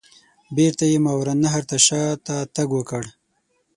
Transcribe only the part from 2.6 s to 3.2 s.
وکړ.